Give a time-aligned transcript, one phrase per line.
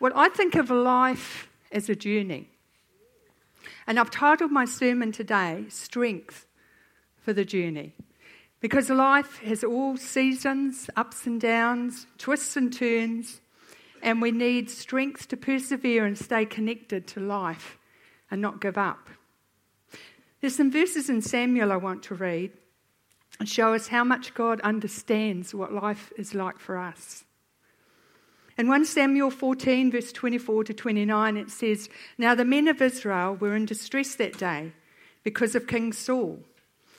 [0.00, 2.48] Well, I think of life as a journey.
[3.86, 6.46] And I've titled my sermon today, Strength
[7.16, 7.94] for the Journey.
[8.60, 13.40] Because life has all seasons, ups and downs, twists and turns,
[14.02, 17.78] and we need strength to persevere and stay connected to life
[18.30, 19.08] and not give up.
[20.40, 22.52] There's some verses in Samuel I want to read
[23.40, 27.24] and show us how much God understands what life is like for us.
[28.58, 31.88] In 1 Samuel 14, verse 24 to 29, it says,
[32.18, 34.72] Now the men of Israel were in distress that day
[35.22, 36.40] because of King Saul.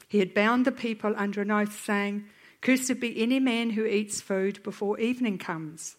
[0.07, 2.23] He had bound the people under an oath, saying,
[2.61, 5.97] Cursed be any man who eats food before evening comes,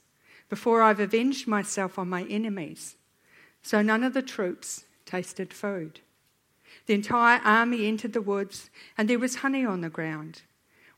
[0.48, 2.96] before I've avenged myself on my enemies.
[3.62, 6.00] So none of the troops tasted food.
[6.86, 10.40] The entire army entered the woods, and there was honey on the ground.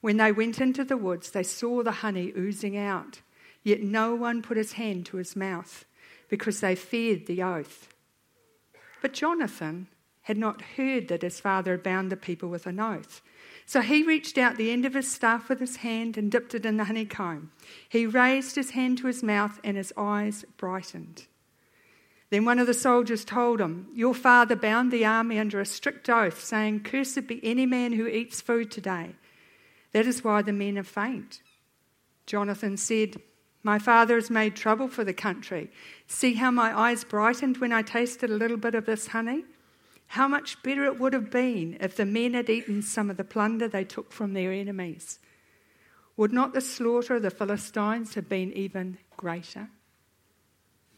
[0.01, 3.23] When they went into the woods, they saw the honey oozing out
[3.63, 5.85] Yet no one put his hand to his mouth
[6.29, 7.89] because they feared the oath.
[9.01, 9.89] But Jonathan
[10.23, 13.21] had not heard that his father had bound the people with an oath.
[13.67, 16.67] So he reached out the end of his staff with his hand and dipped it
[16.67, 17.53] in the honeycomb.
[17.89, 21.27] He raised his hand to his mouth and his eyes brightened.
[22.31, 26.09] Then one of the soldiers told him, Your father bound the army under a strict
[26.09, 29.17] oath, saying, Cursed be any man who eats food today.
[29.93, 31.43] That is why the men are faint.
[32.25, 33.21] Jonathan said,
[33.63, 35.71] my father has made trouble for the country.
[36.07, 39.45] See how my eyes brightened when I tasted a little bit of this honey?
[40.09, 43.25] How much better it would have been if the men had eaten some of the
[43.25, 45.19] plunder they took from their enemies.
[46.17, 49.69] Would not the slaughter of the Philistines have been even greater?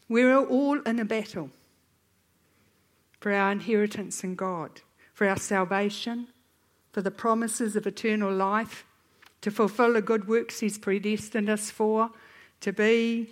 [0.09, 1.51] We're all in a battle
[3.19, 4.81] for our inheritance in God,
[5.13, 6.27] for our salvation,
[6.91, 8.85] for the promises of eternal life,
[9.41, 12.11] to fulfill the good works He's predestined us for
[12.65, 13.29] to be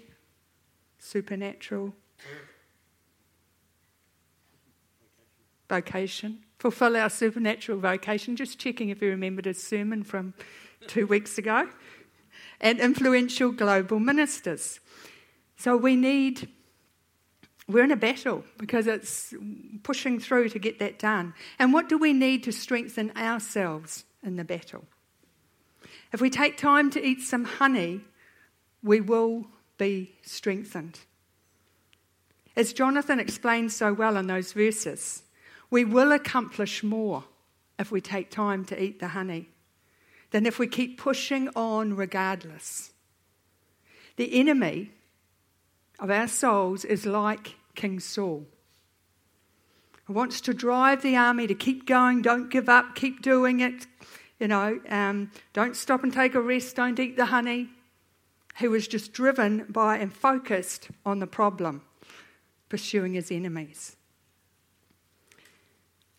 [0.99, 1.91] supernatural
[5.67, 8.35] vocation, fulfill our supernatural vocation.
[8.35, 10.35] Just checking if you remembered a sermon from
[10.85, 11.67] two weeks ago,
[12.61, 14.79] and influential global ministers.
[15.57, 16.47] So we need,
[17.67, 19.33] we're in a battle because it's
[19.81, 21.33] pushing through to get that done.
[21.57, 24.85] And what do we need to strengthen ourselves in the battle?
[26.11, 28.01] If we take time to eat some honey
[28.83, 29.45] we will
[29.77, 30.99] be strengthened.
[32.55, 35.23] As Jonathan explains so well in those verses,
[35.71, 37.23] we will accomplish more
[37.79, 39.49] if we take time to eat the honey
[40.31, 42.91] than if we keep pushing on regardless.
[44.17, 44.91] The enemy
[45.99, 48.45] of our souls is like King Saul.
[50.05, 53.87] He wants to drive the army to keep going, don't give up, keep doing it.
[54.39, 57.69] You know, um, don't stop and take a rest, don't eat the honey
[58.55, 61.81] who was just driven by and focused on the problem,
[62.69, 63.95] pursuing his enemies.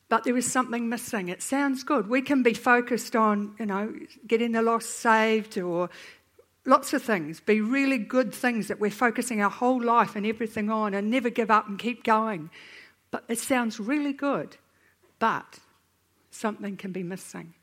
[0.09, 1.28] But there was something missing.
[1.28, 2.09] It sounds good.
[2.09, 3.95] We can be focused on, you know,
[4.27, 5.91] getting the lost saved or
[6.67, 10.71] lots of things, be really good things that we're focusing our whole life and everything
[10.71, 12.51] on and never give up and keep going.
[13.11, 14.56] But it sounds really good,
[15.19, 15.59] but
[16.31, 17.55] something can be missing,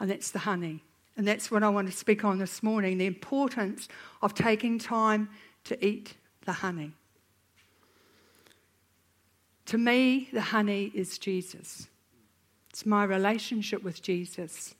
[0.00, 0.82] and that's the honey.
[1.16, 3.88] And that's what I want to speak on this morning the importance
[4.22, 5.28] of taking time
[5.64, 6.14] to eat
[6.44, 6.92] the honey.
[9.66, 11.88] To me, the honey is Jesus.
[12.70, 14.74] It's my relationship with Jesus.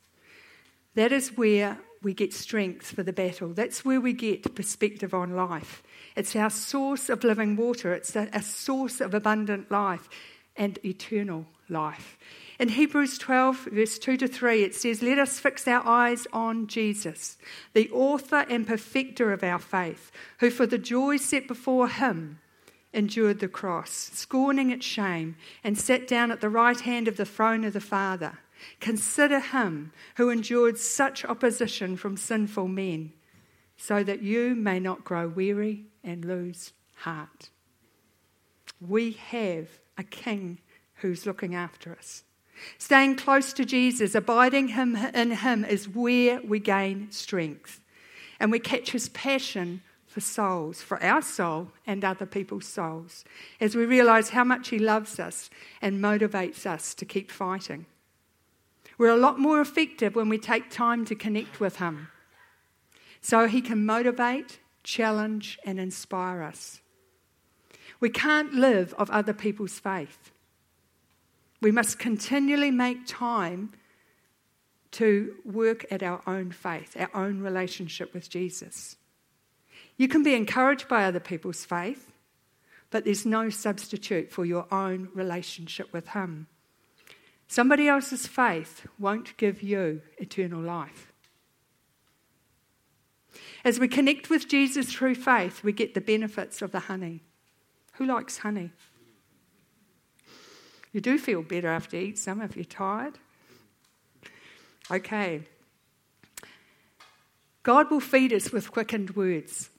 [0.95, 3.49] That is where we get strength for the battle.
[3.49, 5.83] That's where we get perspective on life.
[6.17, 10.09] It's our source of living water, it's a, source of abundant life
[10.57, 12.17] and eternal life.
[12.59, 16.67] In Hebrews 12, verse 2 to 3, it says, Let us fix our eyes on
[16.67, 17.37] Jesus,
[17.73, 22.39] the author and perfecter of our faith, who for the joy set before him
[22.95, 27.27] endured the cross, scorning its shame, and sat down at the right hand of the
[27.27, 28.39] throne of the Father.
[28.81, 33.13] Consider him who endured such opposition from sinful men,
[33.77, 37.51] so that you may not grow weary and lose heart.
[38.81, 40.59] We have a king
[40.97, 42.25] who's looking after us.
[42.79, 47.81] Staying close to Jesus, abiding him in him is where we gain strength.
[48.41, 53.25] And we catch his passion for souls, for our soul and other people's souls,
[53.61, 55.51] as we realize how much he loves us
[55.83, 57.87] and motivates us to keep fighting.
[58.97, 62.09] We're a lot more effective when we take time to connect with him.
[63.21, 66.81] So he can motivate, challenge, and inspire us.
[68.01, 70.33] We can't live of other people's faith.
[71.61, 73.73] We must continually make time
[74.93, 78.97] to work at our own faith, our own relationship with Jesus.
[79.97, 82.13] You can be encouraged by other people's faith,
[82.91, 86.47] but there's no substitute for your own relationship with Him.
[87.49, 91.13] Somebody else's faith won't give you eternal life.
[93.65, 97.23] As we connect with Jesus through faith, we get the benefits of the honey.
[97.95, 98.71] Who likes honey?
[100.93, 103.19] You do feel better after you eat some if you're tired.
[104.91, 105.43] Okay.
[107.63, 109.71] God will feed us with quickened words,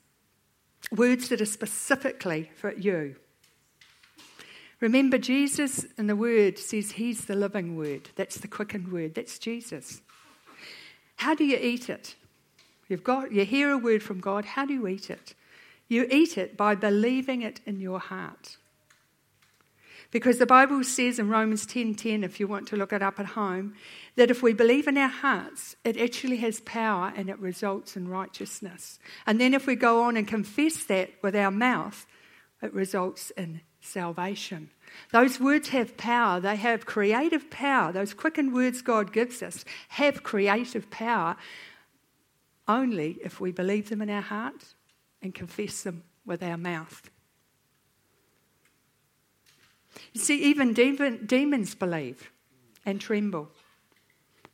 [0.91, 3.15] words that are specifically for you.
[4.81, 8.09] Remember, Jesus in the Word says He's the living Word.
[8.15, 9.15] That's the quickened Word.
[9.15, 10.01] That's Jesus.
[11.17, 12.15] How do you eat it?
[12.87, 14.45] You've got, you hear a word from God.
[14.45, 15.33] How do you eat it?
[15.87, 18.57] You eat it by believing it in your heart.
[20.11, 23.19] Because the Bible says in Romans 10:10 10, if you want to look it up
[23.19, 23.73] at home
[24.15, 28.07] that if we believe in our hearts it actually has power and it results in
[28.07, 28.99] righteousness.
[29.27, 32.05] And then if we go on and confess that with our mouth
[32.61, 34.69] it results in salvation.
[35.11, 36.39] Those words have power.
[36.39, 37.91] They have creative power.
[37.91, 41.35] Those quickened words God gives us have creative power
[42.67, 44.74] only if we believe them in our heart
[45.21, 47.09] and confess them with our mouth.
[50.13, 52.31] You see, even demons believe
[52.85, 53.49] and tremble.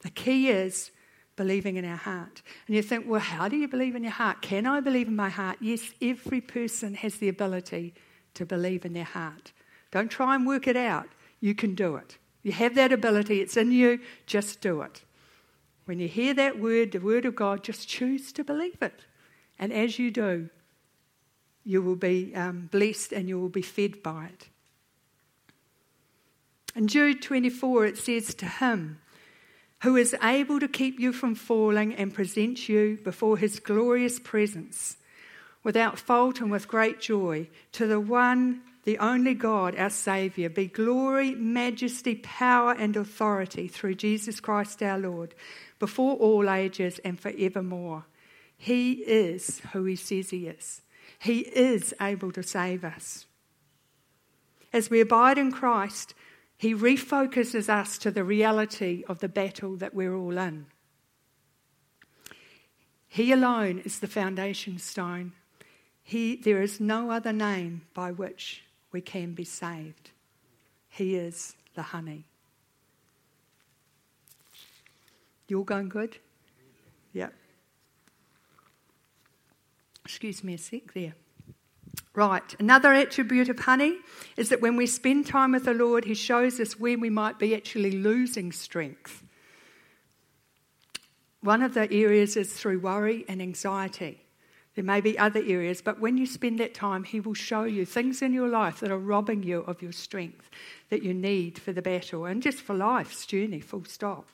[0.02, 0.92] The key is
[1.36, 2.42] believing in our heart.
[2.68, 4.42] And you think, well, how do you believe in your heart?
[4.42, 5.58] Can I believe in my heart?
[5.62, 7.94] Yes, every person has the ability
[8.36, 9.52] to believe in their heart.
[9.92, 11.08] Don't try and work it out.
[11.40, 12.18] You can do it.
[12.44, 15.04] You have that ability, it's in you, just do it.
[15.86, 19.02] When you hear that word, the word of God, just choose to believe it.
[19.62, 20.50] And as you do,
[21.64, 24.50] you will be um, blessed and you will be fed by it.
[26.76, 29.00] In Jude 24, it says, To him
[29.84, 34.98] who is able to keep you from falling and present you before his glorious presence
[35.64, 40.66] without fault and with great joy, to the one, the only God, our Saviour, be
[40.66, 45.36] glory, majesty, power, and authority through Jesus Christ our Lord,
[45.78, 48.06] before all ages and forevermore.
[48.62, 50.84] He is who he says he is.
[51.18, 53.26] He is able to save us.
[54.72, 56.14] As we abide in Christ,
[56.60, 60.68] he refocuses us to the reality of the battle that we're all in.
[63.08, 65.32] He alone is the foundation stone.
[66.04, 70.12] He, there is no other name by which we can be saved.
[70.88, 72.26] He is the honey.
[75.48, 76.20] You all going good?
[77.14, 77.34] Yep.
[80.12, 81.16] Excuse me a sec there.
[82.14, 84.00] Right, another attribute of honey
[84.36, 87.40] is that when we spend time with the Lord, He shows us where we might
[87.40, 89.24] be actually losing strength.
[91.40, 94.26] One of the areas is through worry and anxiety.
[94.76, 97.86] There may be other areas, but when you spend that time, He will show you
[97.86, 100.50] things in your life that are robbing you of your strength
[100.90, 104.28] that you need for the battle and just for life's journey, full stop.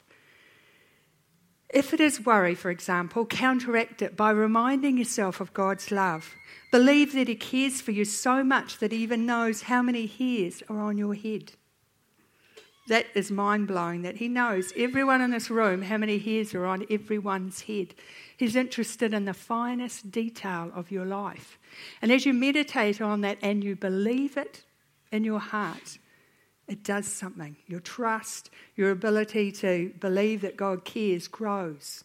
[1.70, 6.34] If it is worry, for example, counteract it by reminding yourself of God's love.
[6.72, 10.64] Believe that He cares for you so much that He even knows how many hairs
[10.70, 11.54] are on your head.
[12.88, 16.66] That is mind blowing that He knows everyone in this room how many hairs are
[16.66, 17.94] on everyone's head.
[18.38, 21.60] He's interested in the finest detail of your life.
[22.02, 24.64] And as you meditate on that and you believe it
[25.12, 25.98] in your heart,
[26.68, 27.56] it does something.
[27.66, 32.04] Your trust, your ability to believe that God cares grows.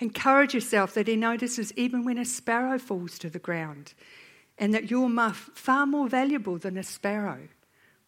[0.00, 3.94] Encourage yourself that He notices even when a sparrow falls to the ground,
[4.56, 7.48] and that you're far more valuable than a sparrow.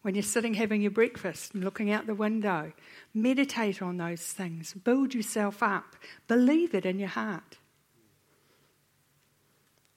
[0.01, 2.73] When you're sitting having your breakfast and looking out the window,
[3.13, 4.73] meditate on those things.
[4.73, 5.95] Build yourself up.
[6.27, 7.57] Believe it in your heart.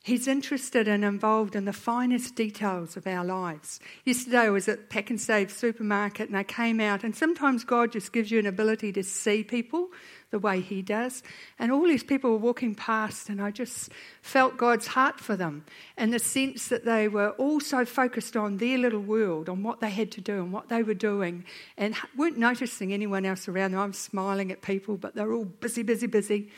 [0.04, 3.80] He's interested and involved in the finest details of our lives.
[4.04, 8.30] Yesterday I was at Pak'nSave supermarket and I came out, and sometimes God just gives
[8.30, 9.88] you an ability to see people
[10.30, 11.22] the way He does.
[11.58, 13.88] And all these people were walking past, and I just
[14.20, 15.64] felt God's heart for them
[15.96, 19.80] and the sense that they were all so focused on their little world, on what
[19.80, 21.46] they had to do and what they were doing,
[21.78, 23.80] and weren't noticing anyone else around them.
[23.80, 26.50] I'm smiling at people, but they're all busy, busy, busy.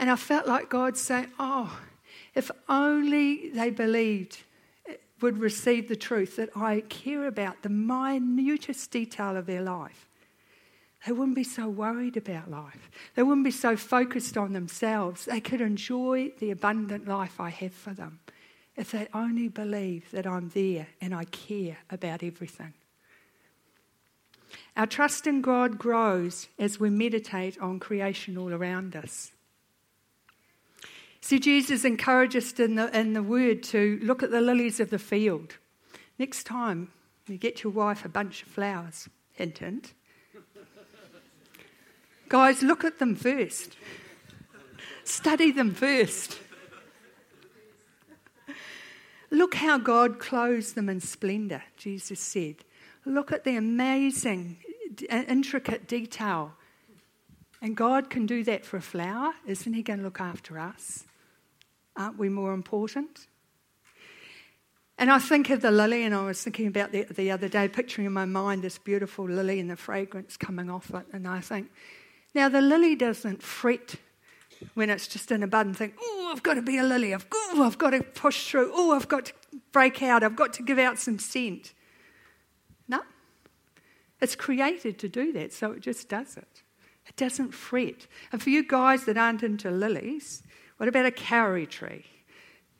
[0.00, 1.78] And I felt like God saying, Oh,
[2.34, 4.42] if only they believed,
[4.86, 10.08] eh, would receive the truth that I care about the minutest detail of their life,
[11.06, 12.90] they wouldn't be so worried about life.
[13.14, 15.26] They wouldn't be so focused on themselves.
[15.26, 18.20] They could enjoy the abundant life I have for them
[18.76, 22.72] if they only believe that I'm there and I care about everything.
[24.76, 29.32] Our trust in God grows as we meditate on creation all around us.
[31.24, 34.90] See, Jesus encourages us in the, in the word to look at the lilies of
[34.90, 35.56] the field.
[36.18, 36.92] Next time
[37.26, 39.94] you get your wife a bunch of flowers, hint, hint.
[42.28, 43.78] Guys, look at them first.
[45.04, 46.38] Study them first.
[49.30, 52.56] Look how God clothes them in splendour, Jesus said.
[53.06, 54.58] Look at the amazing,
[55.10, 56.52] uh, intricate detail.
[57.62, 59.32] And God can do that for a flower.
[59.46, 61.06] Isn't He going to look after us?
[61.96, 63.26] Aren't we more important?
[64.96, 67.68] And I think of the lily, and I was thinking about the, the other day,
[67.68, 71.06] picturing in my mind this beautiful lily and the fragrance coming off it.
[71.12, 71.70] And I think,
[72.34, 73.96] now the lily doesn't fret
[74.74, 77.12] when it's just in a bud and think, oh, I've got to be a lily.
[77.12, 78.70] I've, oh, I've got to push through.
[78.72, 79.32] Oh, I've got to
[79.72, 80.22] break out.
[80.22, 81.74] I've got to give out some scent.
[82.86, 83.00] No.
[84.20, 86.62] It's created to do that, so it just does it.
[87.06, 88.06] It doesn't fret.
[88.32, 90.44] And for you guys that aren't into lilies,
[90.76, 92.04] what about a kauri tree?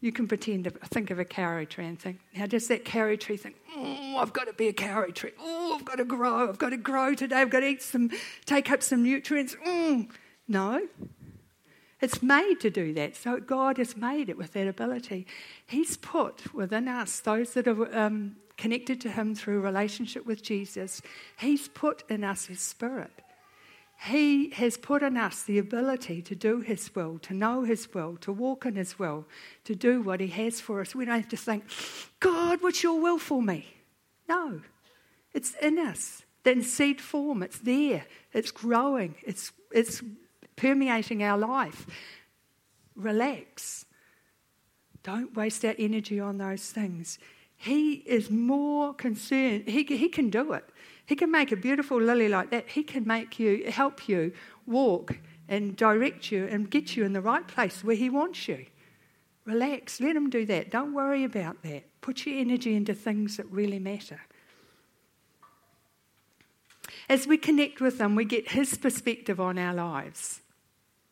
[0.01, 3.17] You can pretend to think of a kauri tree and think, how does that kauri
[3.17, 5.33] tree think, oh, I've got to be a kauri tree.
[5.41, 6.49] Oh, I've got to grow.
[6.49, 7.37] I've got to grow today.
[7.37, 8.11] I've got to eat some,
[8.45, 9.57] take up some nutrients.
[9.67, 10.11] Mm.
[10.47, 10.87] No.
[12.01, 13.17] It's made to do that.
[13.17, 15.27] So God has made it with that ability.
[15.67, 21.01] He's put within us, those that are um, connected to Him through relationship with Jesus,
[21.39, 23.23] He's put in us His Spirit.
[24.07, 28.19] He has put in us the ability to do His will, to know His will,
[28.19, 29.25] to walk in His will,
[29.65, 30.95] to do what He has for us.
[30.95, 31.65] We don't have to think,
[32.21, 33.67] God, what's your will for me?
[34.29, 34.61] No,
[35.33, 36.23] it's in us.
[36.45, 40.03] In seed form, it's there, it's growing, it's, it's
[40.57, 41.87] permeating our life.
[42.95, 43.87] Relax.
[45.03, 47.19] Don't waste our energy on those things.
[47.57, 50.69] He is more concerned, he, he can do it.
[51.07, 52.69] He can make a beautiful lily like that.
[52.69, 54.33] He can make you, help you
[54.67, 55.19] walk
[55.49, 58.67] and direct you and get you in the right place where He wants you.
[59.45, 60.71] Relax, let Him do that.
[60.71, 61.85] Don't worry about that.
[62.01, 64.21] Put your energy into things that really matter.
[67.09, 70.41] As we connect with Him, we get His perspective on our lives.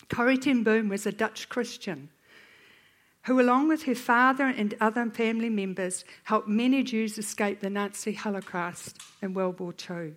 [0.09, 2.09] Corrie ten Boom was a Dutch Christian
[3.25, 8.13] who, along with her father and other family members, helped many Jews escape the Nazi
[8.13, 10.15] Holocaust in World War II.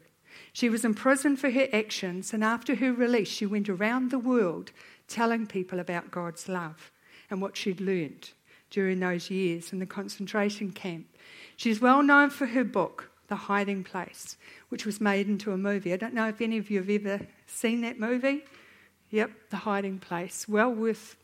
[0.53, 4.71] She was imprisoned for her actions, and after her release, she went around the world
[5.07, 6.91] telling people about God's love
[7.29, 8.31] and what she'd learned
[8.69, 11.07] during those years in the concentration camp.
[11.55, 14.37] She's well known for her book, The Hiding Place,
[14.69, 15.93] which was made into a movie.
[15.93, 18.43] I don't know if any of you have ever seen that movie.
[19.11, 20.47] Yep, The Hiding Place.
[20.47, 21.15] Well worth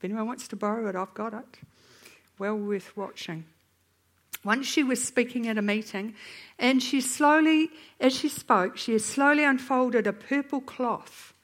[0.00, 1.58] if anyone wants to borrow it, I've got it.
[2.38, 3.44] Well worth watching.
[4.42, 6.14] Once she was speaking at a meeting,
[6.58, 7.68] and she slowly,
[8.00, 11.34] as she spoke, she slowly unfolded a purple cloth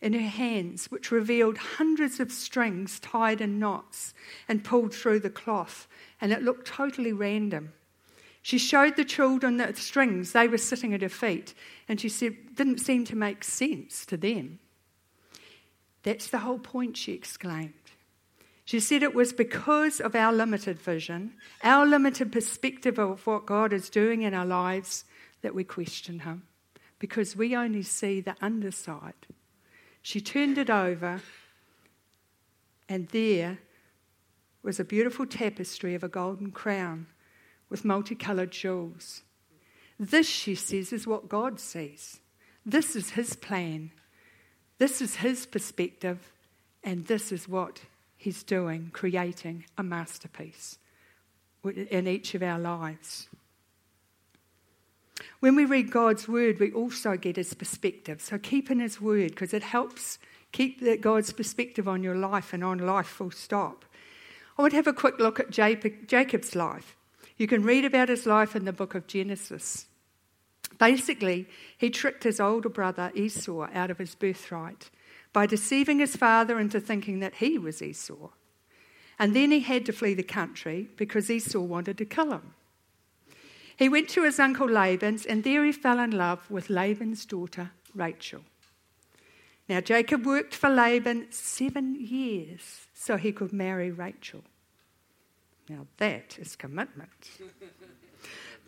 [0.00, 4.14] in her hands, which revealed hundreds of strings tied in knots
[4.48, 5.86] and pulled through the cloth,
[6.22, 7.74] and it looked totally random.
[8.40, 11.52] She showed the children the strings, they were sitting at her feet,
[11.86, 14.58] and she said, didn't seem to make sense to them.
[16.04, 17.72] That's the whole point, she exclaimed.
[18.64, 23.72] She said it was because of our limited vision, our limited perspective of what God
[23.72, 25.04] is doing in our lives,
[25.42, 26.44] that we question Him,
[26.98, 29.26] because we only see the underside.
[30.00, 31.20] She turned it over,
[32.88, 33.58] and there
[34.62, 37.06] was a beautiful tapestry of a golden crown
[37.68, 39.22] with multicoloured jewels.
[39.98, 42.20] This, she says, is what God sees.
[42.64, 43.92] This is His plan.
[44.78, 46.32] This is his perspective,
[46.82, 47.80] and this is what
[48.16, 50.78] he's doing, creating a masterpiece
[51.64, 53.28] in each of our lives.
[55.40, 58.20] When we read God's word, we also get his perspective.
[58.20, 60.18] So keep in his word because it helps
[60.52, 63.84] keep God's perspective on your life and on life full stop.
[64.58, 66.96] I would have a quick look at Jacob's life.
[67.36, 69.86] You can read about his life in the book of Genesis.
[70.78, 74.90] Basically, he tricked his older brother Esau out of his birthright
[75.32, 78.30] by deceiving his father into thinking that he was Esau.
[79.18, 82.54] And then he had to flee the country because Esau wanted to kill him.
[83.76, 87.72] He went to his uncle Laban's, and there he fell in love with Laban's daughter,
[87.94, 88.42] Rachel.
[89.68, 94.44] Now, Jacob worked for Laban seven years so he could marry Rachel.
[95.68, 97.10] Now, that is commitment.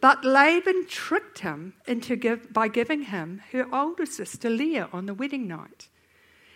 [0.01, 5.15] But Laban tricked him into give, by giving him her older sister Leah on the
[5.15, 5.89] wedding night.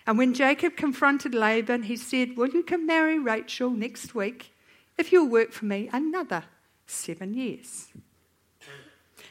[0.07, 4.53] And when Jacob confronted Laban, he said, Well, you can marry Rachel next week
[4.99, 6.45] if you'll work for me another
[6.87, 7.89] seven years.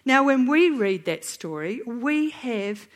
[0.06, 2.88] Now, when we read that story, we have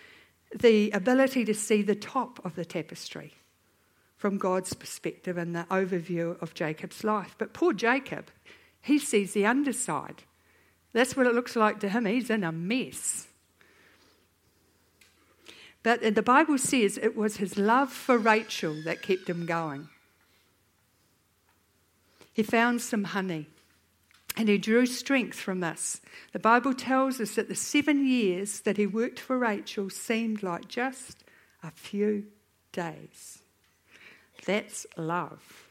[0.55, 3.33] the ability to see the top of the tapestry
[4.15, 7.35] from God's perspective and the overview of Jacob's life.
[7.37, 8.31] But poor Jacob,
[8.81, 10.23] he sees the underside.
[10.93, 12.05] That's what it looks like to him.
[12.05, 13.27] He's in a mess.
[15.81, 19.89] But the Bible says it was his love for Rachel that kept him going.
[22.31, 23.47] He found some honey
[24.37, 26.01] and he drew strength from this.
[26.31, 30.67] The Bible tells us that the seven years that he worked for Rachel seemed like
[30.67, 31.23] just
[31.61, 32.25] a few
[32.71, 33.39] days.
[34.45, 35.67] That's love.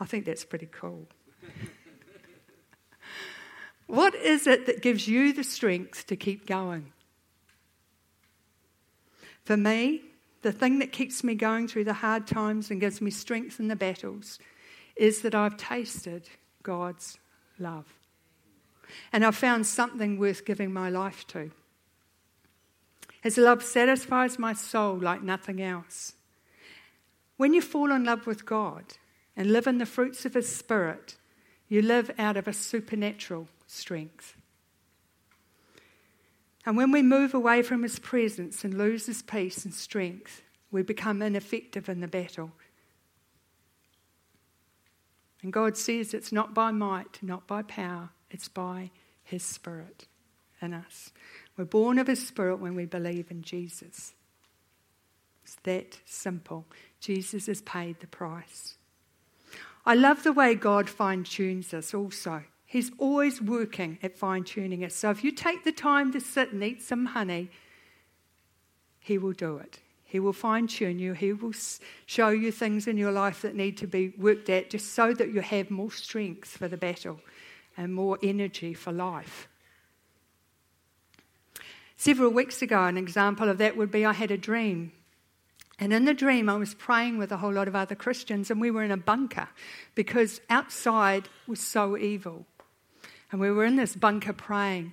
[0.00, 1.06] I think that's pretty cool.
[3.88, 6.92] What is it that gives you the strength to keep going?
[9.44, 10.02] For me,
[10.42, 13.68] the thing that keeps me going through the hard times and gives me strength in
[13.68, 14.38] the battles
[14.94, 16.28] is that I've tasted
[16.62, 17.18] God's
[17.58, 17.86] love.
[19.10, 21.50] And I've found something worth giving my life to.
[23.22, 26.12] His love satisfies my soul like nothing else.
[27.38, 28.84] When you fall in love with God
[29.34, 31.16] and live in the fruits of His Spirit,
[31.68, 34.34] you live out of a supernatural strength.
[36.66, 40.82] And when we move away from His presence and lose His peace and strength, we
[40.82, 42.50] become ineffective in the battle.
[45.42, 48.90] And God says it's not by might, not by power, it's by
[49.22, 50.06] His Spirit
[50.60, 51.12] in us.
[51.56, 54.14] We're born of His Spirit when we believe in Jesus.
[55.44, 56.66] It's that simple.
[57.00, 58.74] Jesus has paid the price.
[59.86, 62.42] I love the way God fine tunes us also.
[62.68, 64.94] He's always working at fine tuning us.
[64.94, 67.50] So if you take the time to sit and eat some honey,
[69.00, 69.80] He will do it.
[70.04, 71.14] He will fine tune you.
[71.14, 71.54] He will
[72.04, 75.32] show you things in your life that need to be worked at just so that
[75.32, 77.20] you have more strength for the battle
[77.74, 79.48] and more energy for life.
[81.96, 84.92] Several weeks ago, an example of that would be I had a dream.
[85.78, 88.60] And in the dream, I was praying with a whole lot of other Christians, and
[88.60, 89.48] we were in a bunker
[89.94, 92.44] because outside was so evil.
[93.30, 94.92] And we were in this bunker praying.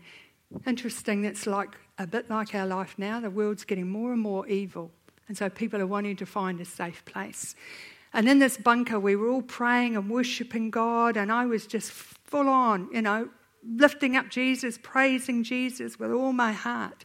[0.66, 3.20] Interesting, that's like a bit like our life now.
[3.20, 4.92] The world's getting more and more evil.
[5.28, 7.56] And so people are wanting to find a safe place.
[8.14, 11.92] And in this bunker, we were all praying and worshipping God, and I was just
[11.92, 13.30] full on, you know,
[13.68, 17.04] lifting up Jesus, praising Jesus with all my heart.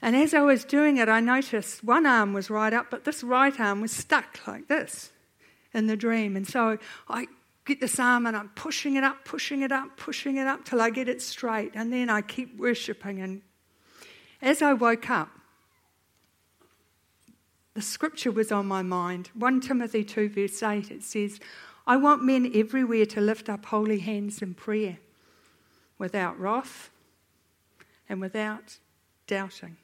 [0.00, 3.22] And as I was doing it, I noticed one arm was right up, but this
[3.22, 5.12] right arm was stuck like this
[5.72, 6.34] in the dream.
[6.34, 7.28] And so I
[7.64, 10.80] get this arm and I'm pushing it up, pushing it up, pushing it up till
[10.80, 11.72] I get it straight.
[11.74, 13.20] And then I keep worshipping.
[13.20, 13.42] And
[14.40, 15.30] as I woke up,
[17.74, 19.30] the scripture was on my mind.
[19.34, 21.40] 1 Timothy 2, verse 8, it says,
[21.86, 24.98] I want men everywhere to lift up holy hands in prayer
[25.98, 26.90] without wrath
[28.08, 28.78] and without
[29.26, 29.78] doubting.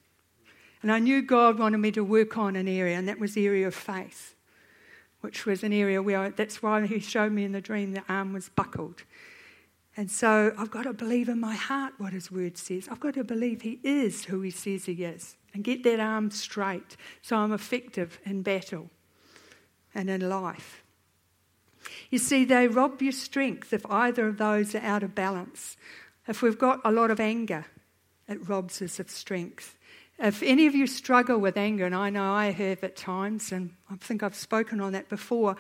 [0.83, 3.47] And I knew God wanted me to work on an area, and that was the
[3.47, 4.35] area of faith
[5.21, 8.33] which was an area where that's why he showed me in the dream the arm
[8.33, 9.03] was buckled.
[9.97, 12.89] And so I've got to believe in my heart what his word says.
[12.89, 16.31] I've got to believe he is who he says he is and get that arm
[16.31, 18.91] straight so I'm effective in battle
[19.95, 20.85] and in life.
[22.11, 25.77] You see, they rob your strength if either of those are out of balance.
[26.27, 27.67] If we've got a lot of anger,
[28.29, 29.78] it robs us of strength.
[30.19, 33.71] If any of you struggle with anger, and I know I have at times, and
[33.89, 35.57] I think I've spoken on that before,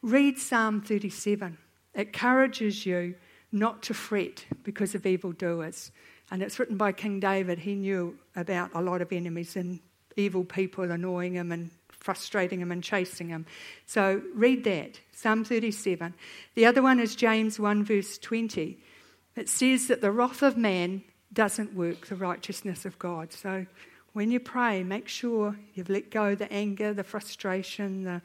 [0.00, 1.58] read Psalm 37.
[1.94, 3.16] It encourages you
[3.50, 5.90] not to fret because of evildoers.
[6.30, 7.58] And it's written by King David.
[7.58, 9.80] He knew about a lot of enemies and
[10.16, 13.46] evil people annoying him and frustrating him and chasing him.
[13.86, 16.14] So read that, Psalm 37.
[16.54, 18.78] The other one is James 1, verse 20.
[19.34, 23.32] It says that the wrath of man doesn't work the righteousness of God.
[23.32, 23.66] So
[24.16, 28.22] when you pray, make sure you've let go the anger, the frustration, the,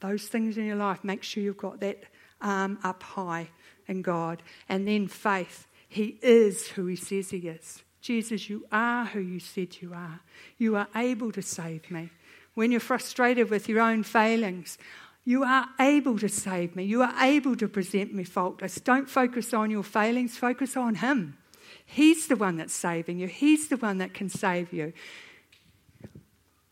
[0.00, 1.04] those things in your life.
[1.04, 2.02] Make sure you've got that
[2.42, 3.48] arm up high
[3.86, 4.42] in God.
[4.68, 5.68] And then faith.
[5.88, 7.84] He is who He says He is.
[8.00, 10.18] Jesus, you are who you said you are.
[10.58, 12.10] You are able to save me.
[12.54, 14.76] When you're frustrated with your own failings,
[15.24, 16.82] you are able to save me.
[16.82, 18.80] You are able to present me faultless.
[18.80, 21.38] Don't focus on your failings, focus on Him.
[21.86, 24.92] He's the one that's saving you, He's the one that can save you.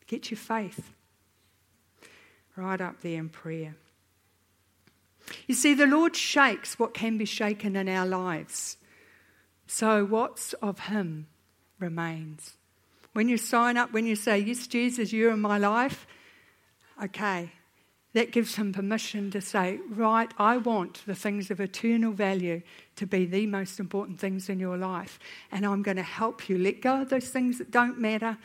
[0.06, 0.92] Get your faith
[2.56, 3.76] right up there in prayer.
[5.46, 8.76] You see, the Lord shakes what can be shaken in our lives.
[9.66, 11.28] So, what's of Him
[11.78, 12.56] remains.
[13.14, 16.06] When you sign up, when you say, Yes, Jesus, you're in my life,
[17.02, 17.52] okay,
[18.14, 22.62] that gives him permission to say, Right, I want the things of eternal value
[22.96, 25.18] to be the most important things in your life.
[25.52, 28.38] And I'm going to help you let go of those things that don't matter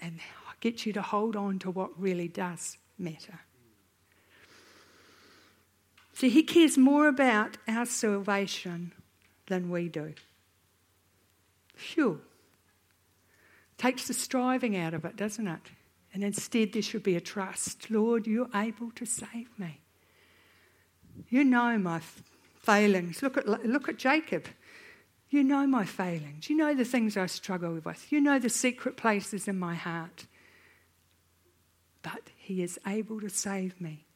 [0.00, 0.20] and
[0.60, 3.40] get you to hold on to what really does matter.
[6.12, 8.92] See, He cares more about our salvation
[9.46, 10.14] than we do.
[11.76, 12.20] Phew.
[13.78, 15.60] Takes the striving out of it, doesn't it?
[16.16, 17.90] And instead, there should be a trust.
[17.90, 19.82] Lord, you're able to save me.
[21.28, 22.00] You know my
[22.62, 23.20] failings.
[23.22, 24.46] Look at, look at Jacob.
[25.28, 26.48] You know my failings.
[26.48, 28.10] You know the things I struggle with.
[28.10, 30.24] You know the secret places in my heart.
[32.00, 34.06] But He is able to save me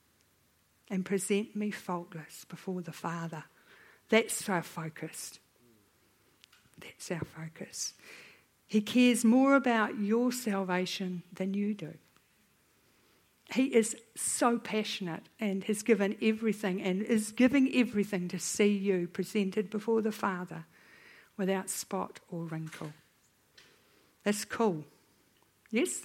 [0.89, 3.45] and present me faultless before the Father.
[4.09, 5.39] That's our focus.
[6.79, 7.93] That's our focus.
[8.70, 11.94] He cares more about your salvation than you do.
[13.52, 19.09] He is so passionate and has given everything and is giving everything to see you
[19.09, 20.66] presented before the Father
[21.37, 22.92] without spot or wrinkle.
[24.22, 24.85] That's cool.
[25.72, 26.02] Yes?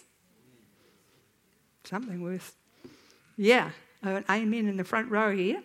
[1.84, 2.56] Something worth.
[3.38, 3.70] Yeah,
[4.04, 5.62] oh, an amen in the front row here.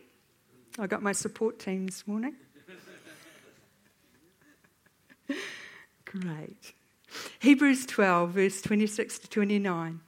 [0.79, 2.35] I got my support team this morning.
[6.05, 6.75] Great.
[7.41, 10.01] Hebrews 12, verse 26 to 29.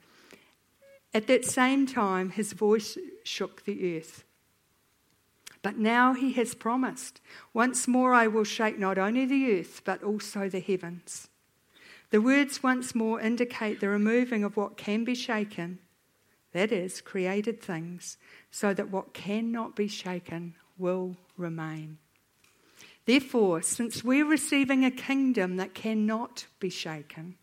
[1.13, 4.23] At that same time, his voice shook the earth.
[5.61, 7.21] But now he has promised,
[7.53, 11.29] Once more I will shake not only the earth, but also the heavens.
[12.09, 15.79] The words once more indicate the removing of what can be shaken,
[16.51, 18.17] that is, created things,
[18.51, 21.97] so that what cannot be shaken will remain.
[23.05, 27.35] Therefore, since we're receiving a kingdom that cannot be shaken,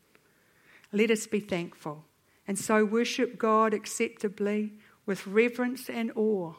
[0.92, 2.05] let us be thankful
[2.51, 4.73] and so worship God acceptably
[5.07, 6.55] with reverence and awe.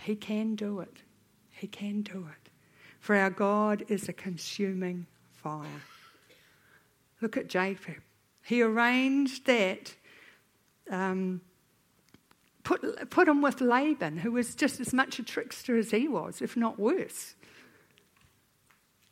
[0.00, 1.02] He can do it.
[1.50, 2.50] He can do it.
[2.98, 5.82] For our God is a consuming fire.
[7.20, 7.96] Look at Jacob.
[8.42, 9.94] He arranged that,
[10.90, 11.42] um,
[12.64, 16.40] put, put him with Laban, who was just as much a trickster as he was,
[16.40, 17.34] if not worse.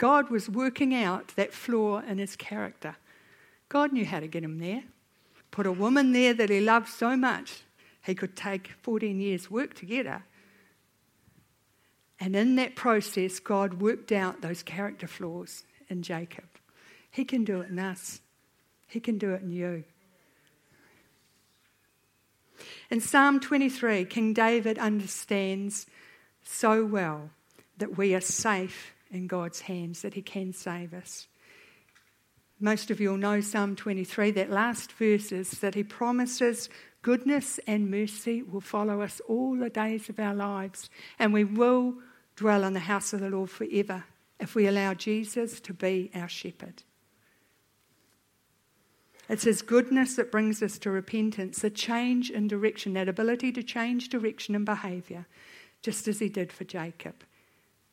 [0.01, 2.97] God was working out that flaw in his character.
[3.69, 4.83] God knew how to get him there
[5.51, 7.63] put a woman there that he loved so much,
[8.05, 10.23] he could take 14 years' work to get her.
[12.19, 16.45] And in that process, God worked out those character flaws in Jacob.
[17.11, 18.21] He can do it in us,
[18.87, 19.85] He can do it in you.
[22.91, 25.87] In Psalm 23, King David understands
[26.43, 27.31] so well
[27.79, 31.29] that we are safe in God's hands, that He can save us.
[32.63, 36.69] Most of you will know Psalm 23, that last verse is that he promises
[37.01, 41.95] goodness and mercy will follow us all the days of our lives, and we will
[42.37, 44.05] dwell in the house of the Lord forever
[44.39, 46.83] if we allow Jesus to be our shepherd.
[49.27, 53.63] It's His goodness that brings us to repentance, a change in direction, that ability to
[53.63, 55.27] change direction and behaviour,
[55.81, 57.25] just as He did for Jacob.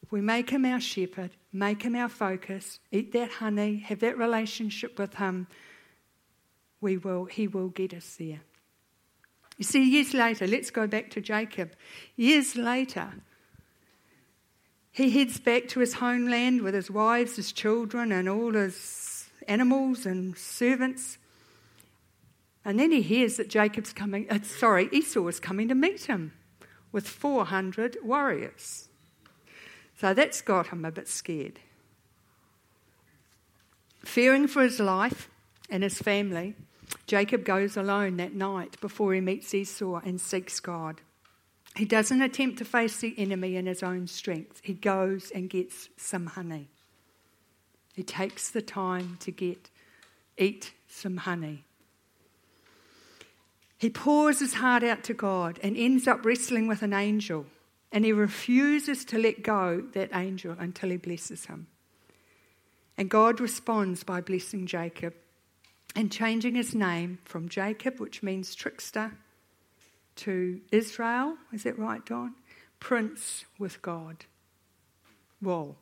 [0.09, 4.97] We make him our shepherd, make him our focus, eat that honey, have that relationship
[4.97, 5.47] with him,
[6.79, 8.41] we will, he will get us there.
[9.57, 11.71] You see, years later, let's go back to Jacob.
[12.15, 13.13] Years later,
[14.91, 20.05] he heads back to his homeland with his wives, his children, and all his animals
[20.05, 21.17] and servants.
[22.63, 26.33] And then he hears that Jacob's coming, uh, sorry, Esau is coming to meet him
[26.91, 28.86] with 400 warriors.
[29.99, 31.59] So that's got him a bit scared.
[34.05, 35.29] Fearing for his life
[35.69, 36.55] and his family,
[37.07, 41.01] Jacob goes alone that night before he meets Esau and seeks God.
[41.75, 44.61] He doesn't attempt to face the enemy in his own strength.
[44.63, 46.69] He goes and gets some honey.
[47.95, 49.69] He takes the time to get
[50.37, 51.63] eat some honey.
[53.79, 57.47] He pours his heart out to God and ends up wrestling with an angel
[57.91, 61.67] and he refuses to let go that angel until he blesses him.
[62.97, 65.13] And God responds by blessing Jacob
[65.95, 69.13] and changing his name from Jacob, which means trickster,
[70.15, 71.37] to Israel.
[71.53, 72.33] Is that right, Don?
[72.79, 74.25] Prince with God.
[75.39, 75.75] Whoa.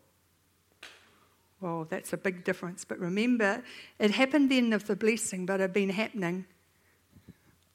[1.59, 2.85] Whoa, that's a big difference.
[2.85, 3.63] But remember,
[3.97, 6.45] it happened then of the blessing, but it had been happening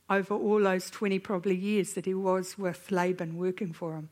[0.08, 4.10] over all those 20 probably years that he was with Laban working for him.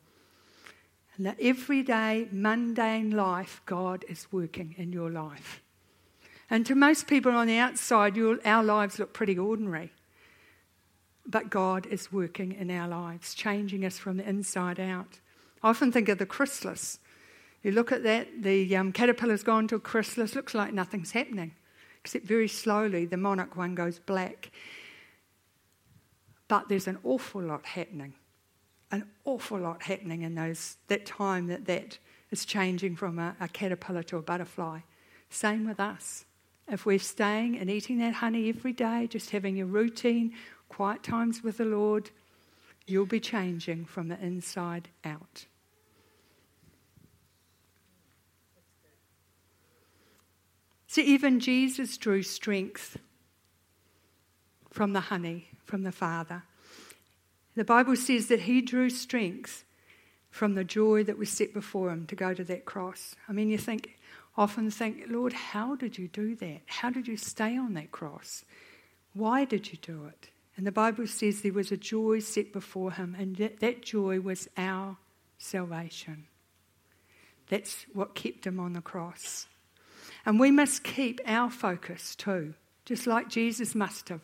[1.39, 5.61] Everyday, mundane life, God is working in your life.
[6.49, 9.91] And to most people on the outside, our lives look pretty ordinary.
[11.25, 15.19] But God is working in our lives, changing us from the inside out.
[15.61, 16.99] I often think of the chrysalis.
[17.61, 21.51] You look at that, the um, caterpillar's gone to a chrysalis, looks like nothing's happening,
[21.99, 24.49] except very slowly the monarch one goes black.
[26.47, 28.13] But there's an awful lot happening,
[28.91, 31.97] an awful lot happening in those that time that that
[32.31, 34.79] is changing from a, a caterpillar to a butterfly.
[35.29, 36.25] Same with us.
[36.67, 40.33] If we're staying and eating that honey every day, just having your routine,
[40.69, 42.11] quiet times with the Lord,
[42.85, 45.45] you'll be changing from the inside out.
[50.87, 52.97] So even Jesus drew strength
[54.71, 56.43] from the honey, from the Father.
[57.59, 59.65] The Bible says that he drew strength
[60.29, 63.17] from the joy that was set before him to go to that cross.
[63.27, 63.99] I mean, you think,
[64.37, 66.61] often think, Lord, how did you do that?
[66.67, 68.45] How did you stay on that cross?
[69.11, 70.29] Why did you do it?
[70.55, 74.21] And the Bible says there was a joy set before him, and that, that joy
[74.21, 74.95] was our
[75.37, 76.27] salvation.
[77.49, 79.47] That's what kept him on the cross.
[80.25, 82.53] And we must keep our focus too,
[82.85, 84.21] just like Jesus must have.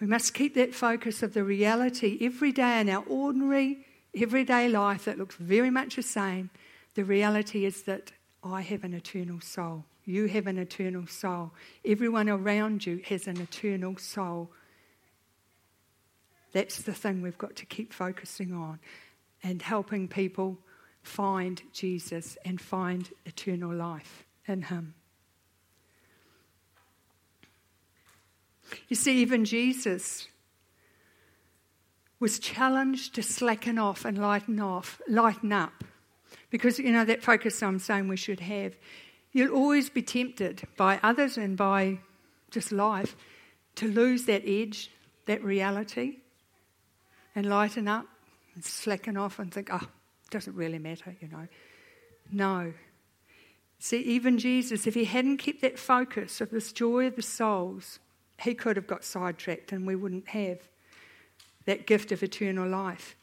[0.00, 3.84] We must keep that focus of the reality every day in our ordinary,
[4.14, 6.50] everyday life that looks very much the same.
[6.94, 9.84] The reality is that I have an eternal soul.
[10.04, 11.52] You have an eternal soul.
[11.84, 14.50] Everyone around you has an eternal soul.
[16.52, 18.78] That's the thing we've got to keep focusing on
[19.42, 20.58] and helping people
[21.02, 24.94] find Jesus and find eternal life in Him.
[28.88, 30.28] You see, even Jesus
[32.20, 35.84] was challenged to slacken off and lighten off, lighten up.
[36.50, 38.74] Because, you know, that focus I'm saying we should have.
[39.32, 41.98] You'll always be tempted by others and by
[42.50, 43.16] just life
[43.76, 44.90] to lose that edge,
[45.26, 46.18] that reality,
[47.34, 48.06] and lighten up
[48.54, 51.46] and slacken off and think, oh, it doesn't really matter, you know.
[52.32, 52.72] No.
[53.78, 58.00] See, even Jesus, if he hadn't kept that focus of this joy of the souls,
[58.40, 60.58] he could have got sidetracked and we wouldn't have
[61.66, 63.16] that gift of eternal life.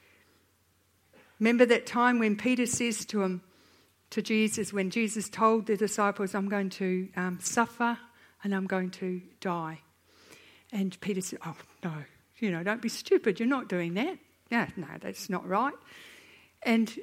[1.40, 3.42] Remember that time when Peter says to him,
[4.12, 7.98] to Jesus, when Jesus told the disciples, I'm going to um, suffer
[8.44, 9.80] and I'm going to die.
[10.72, 11.94] And Peter said, Oh, no,
[12.38, 13.40] you know, don't be stupid.
[13.40, 14.18] You're not doing that.
[14.52, 15.74] Yeah, no, that's not right.
[16.64, 16.94] And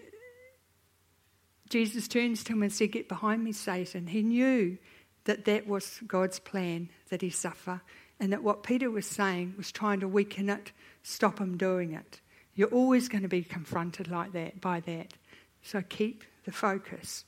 [1.69, 4.07] Jesus turns to him and said, Get behind me, Satan.
[4.07, 4.79] He knew
[5.25, 7.81] that that was God's plan, that he suffer
[8.23, 10.71] and that what Peter was saying was trying to weaken it,
[11.03, 12.21] stop him doing it.
[12.55, 15.15] You're always going to be confronted like that by that.
[15.61, 17.25] So keep the focus.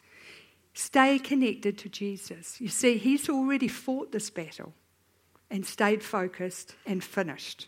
[0.73, 2.61] Stay connected to Jesus.
[2.61, 4.73] You see, he's already fought this battle
[5.51, 7.67] and stayed focused and finished,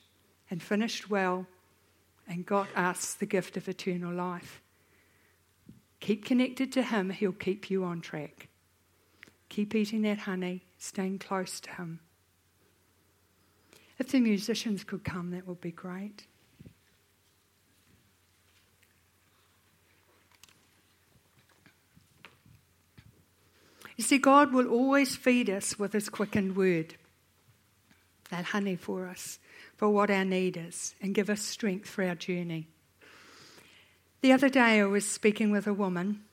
[0.48, 1.48] and finished well,
[2.28, 4.62] and got us the gift of eternal life.
[5.98, 8.50] Keep connected to him, he'll keep you on track.
[9.48, 11.98] Keep eating that honey, staying close to him.
[13.98, 16.26] If the musicians could come, that would be great.
[23.96, 26.96] You see, God will always feed us with His quickened word,
[28.30, 29.38] that honey for us,
[29.74, 32.68] for what our need is, and give us strength for our journey.
[34.20, 36.24] The other day, I was speaking with a woman,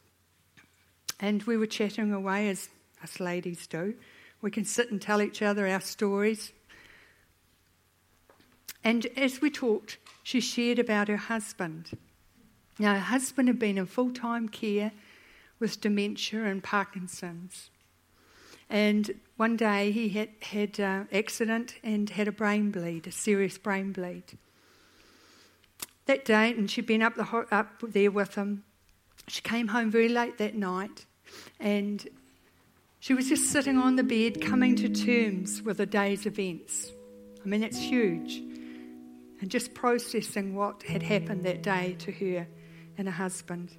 [1.22, 2.68] and we were chatting away as
[3.02, 3.94] us ladies do.
[4.42, 6.52] We can sit and tell each other our stories,
[8.84, 11.92] and as we talked, she shared about her husband.
[12.80, 14.92] Now, her husband had been in full time care
[15.60, 17.70] with dementia and Parkinson's.
[18.70, 23.12] And one day he had had an uh, accident and had a brain bleed, a
[23.12, 24.38] serious brain bleed.
[26.06, 28.64] That day, and she'd been up, the, up there with him.
[29.28, 31.06] She came home very late that night,
[31.60, 32.06] and
[33.00, 36.92] she was just sitting on the bed, coming to terms with the day's events.
[37.44, 38.42] I mean, it's huge
[39.44, 42.48] and just processing what had happened that day to her
[42.98, 43.76] and her husband.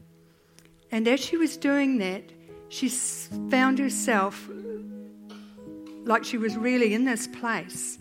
[0.93, 2.23] And as she was doing that,
[2.69, 4.47] she found herself
[6.05, 7.99] like she was really in this place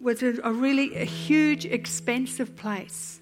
[0.00, 3.20] was a, a really a huge, expansive place.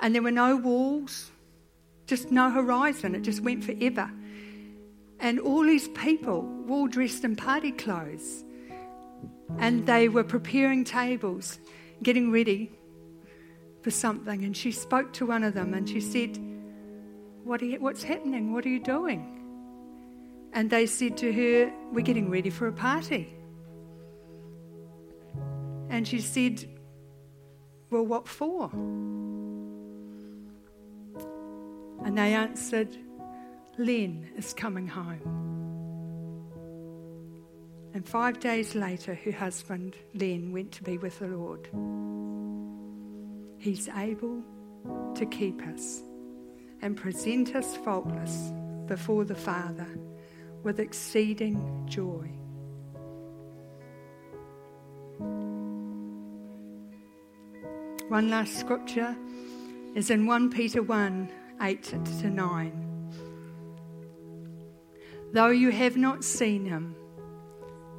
[0.00, 1.30] And there were no walls,
[2.08, 3.14] just no horizon.
[3.14, 4.10] It just went forever.
[5.20, 8.42] And all these people, all dressed in party clothes,
[9.58, 11.60] and they were preparing tables,
[12.02, 12.72] getting ready
[13.82, 14.44] for something.
[14.44, 16.38] And she spoke to one of them and she said,
[17.44, 18.52] what you, What's happening?
[18.52, 19.36] What are you doing?
[20.52, 23.34] And they said to her, We're getting ready for a party.
[25.88, 26.64] And she said,
[27.90, 28.70] Well, what for?
[32.04, 32.96] And they answered,
[33.78, 35.20] Len is coming home.
[37.94, 41.68] And five days later, her husband, Len, went to be with the Lord.
[43.60, 44.42] He's able
[45.14, 46.02] to keep us
[46.80, 48.52] and present us faultless
[48.86, 49.86] before the Father
[50.62, 52.26] with exceeding joy.
[58.08, 59.14] One last scripture
[59.94, 62.86] is in 1 Peter 1 8 to 9.
[65.34, 66.96] Though you have not seen him,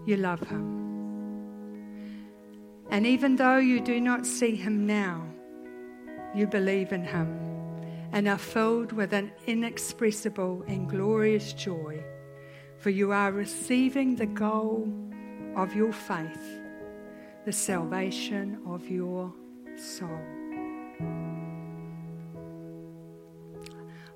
[0.07, 0.79] you love him.
[2.89, 5.30] And even though you do not see him now,
[6.35, 7.37] you believe in him
[8.11, 12.03] and are filled with an inexpressible and glorious joy,
[12.77, 14.91] for you are receiving the goal
[15.55, 16.61] of your faith,
[17.45, 19.33] the salvation of your
[19.77, 20.19] soul.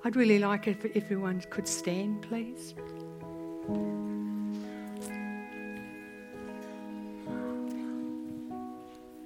[0.04, 2.74] I'd really like if everyone could stand, please.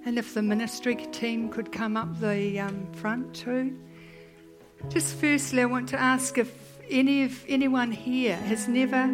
[0.05, 3.79] And if the ministry team could come up the um, front too.
[4.89, 9.07] Just firstly, I want to ask if any of anyone here has never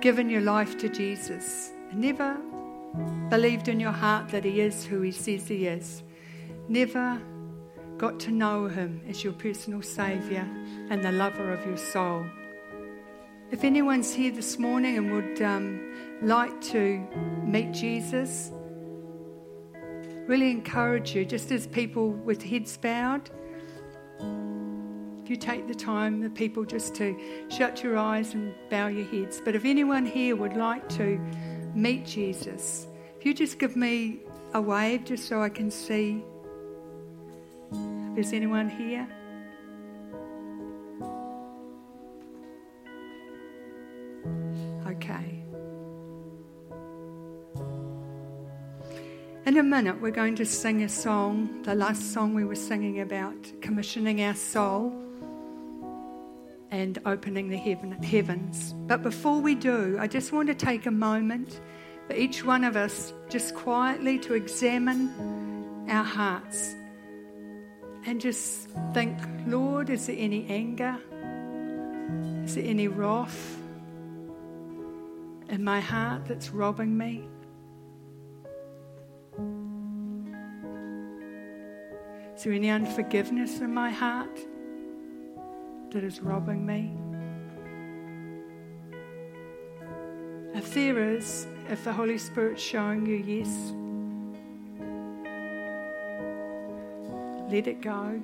[0.00, 2.36] given your life to Jesus, never
[3.30, 6.02] believed in your heart that He is who He says He is,
[6.68, 7.20] never
[7.96, 10.46] got to know Him as your personal Saviour
[10.90, 12.24] and the lover of your soul.
[13.50, 15.87] If anyone's here this morning and would um,
[16.22, 17.06] like to
[17.44, 18.50] meet Jesus,
[20.26, 23.30] really encourage you, just as people with heads bowed,
[25.22, 27.14] if you take the time, the people just to
[27.50, 29.42] shut your eyes and bow your heads.
[29.44, 31.20] But if anyone here would like to
[31.74, 32.86] meet Jesus,
[33.18, 34.20] if you just give me
[34.54, 36.22] a wave just so I can see
[37.70, 39.06] if there's anyone here.
[49.58, 53.34] A minute, we're going to sing a song, the last song we were singing about
[53.60, 54.92] commissioning our soul
[56.70, 58.74] and opening the heaven, heavens.
[58.86, 61.60] But before we do, I just want to take a moment
[62.06, 65.10] for each one of us just quietly to examine
[65.88, 66.76] our hearts
[68.06, 70.96] and just think, Lord, is there any anger?
[72.44, 73.58] Is there any wrath?
[75.48, 77.26] in my heart that's robbing me?
[82.38, 84.38] Is there any unforgiveness in my heart
[85.90, 86.92] that is robbing me?
[90.54, 93.72] If there is, if the Holy Spirit's showing you yes,
[97.50, 98.20] let it go.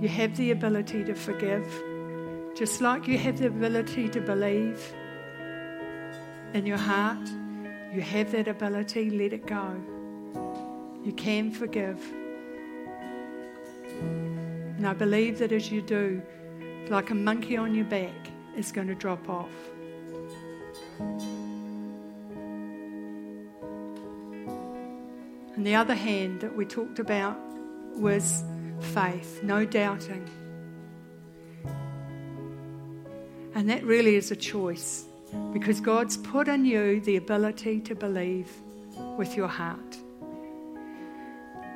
[0.00, 1.66] You have the ability to forgive.
[2.56, 4.94] Just like you have the ability to believe
[6.54, 7.28] in your heart,
[7.96, 9.74] you have that ability, let it go.
[11.02, 11.98] You can forgive.
[14.76, 16.20] And I believe that as you do,
[16.90, 19.48] like a monkey on your back is going to drop off.
[25.54, 27.38] And the other hand that we talked about
[27.94, 28.44] was
[28.92, 30.28] faith, no doubting.
[33.54, 35.06] And that really is a choice
[35.52, 38.50] because God's put in you the ability to believe
[39.16, 39.96] with your heart.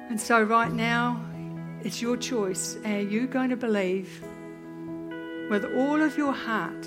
[0.09, 1.25] And so, right now,
[1.83, 2.77] it's your choice.
[2.85, 4.23] Are you going to believe
[5.51, 6.83] with all of your heart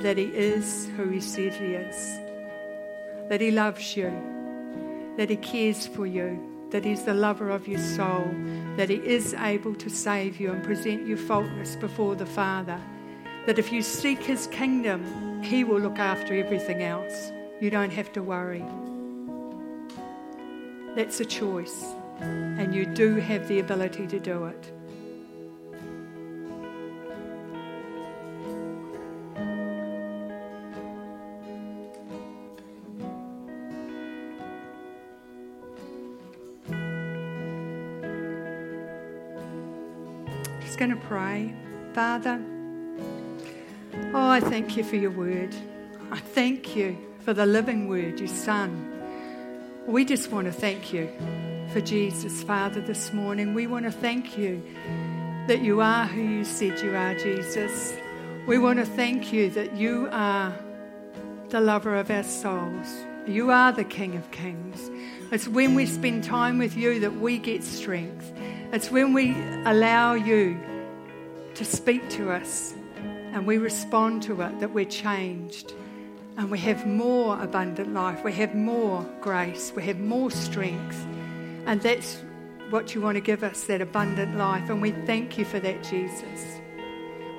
[0.00, 2.18] that He is who He said He is?
[3.28, 4.12] That He loves you,
[5.16, 6.38] that He cares for you,
[6.70, 8.30] that He's the lover of your soul,
[8.76, 12.80] that He is able to save you and present you faultless before the Father
[13.46, 17.32] that if you seek His kingdom, He will look after everything else.
[17.60, 18.64] You don't have to worry.
[20.94, 21.84] That's a choice,
[22.20, 24.72] and you do have the ability to do it.
[40.78, 41.54] Going to pray.
[41.94, 42.38] Father,
[44.26, 45.54] Oh, I thank you for your word.
[46.10, 48.92] I thank you for the living word, your son.
[49.86, 51.08] We just want to thank you
[51.72, 53.54] for Jesus, Father, this morning.
[53.54, 54.60] We want to thank you
[55.46, 57.94] that you are who you said you are, Jesus.
[58.48, 60.52] We want to thank you that you are
[61.50, 62.92] the lover of our souls.
[63.28, 64.90] You are the King of Kings.
[65.30, 68.32] It's when we spend time with you that we get strength.
[68.72, 70.58] It's when we allow you
[71.54, 72.74] to speak to us
[73.36, 75.74] and we respond to it, that we're changed
[76.38, 81.06] and we have more abundant life, we have more grace, we have more strength.
[81.66, 82.22] And that's
[82.70, 84.70] what you want to give us, that abundant life.
[84.70, 86.60] And we thank you for that, Jesus.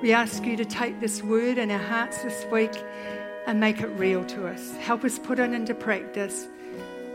[0.00, 2.80] We ask you to take this word in our hearts this week
[3.48, 4.76] and make it real to us.
[4.76, 6.46] Help us put it into practice.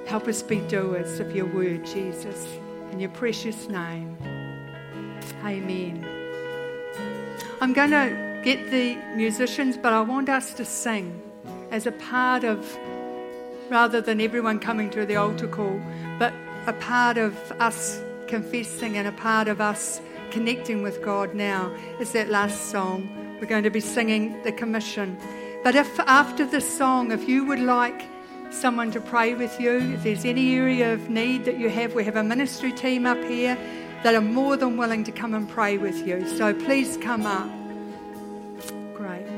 [0.08, 2.46] Help us be doers of your word, Jesus.
[2.92, 4.18] In your precious name.
[5.46, 6.06] Amen.
[7.62, 11.22] I'm going to get the musicians, but I want us to sing
[11.72, 12.78] as a part of,
[13.70, 15.82] rather than everyone coming to the altar call,
[16.20, 16.34] but
[16.68, 22.12] a part of us confessing and a part of us connecting with God now is
[22.12, 23.10] that last song.
[23.40, 25.18] We're going to be singing the commission.
[25.64, 28.02] But if after this song, if you would like
[28.50, 32.04] someone to pray with you, if there's any area of need that you have, we
[32.04, 33.58] have a ministry team up here
[34.04, 36.28] that are more than willing to come and pray with you.
[36.38, 37.63] So please come up
[39.04, 39.33] right.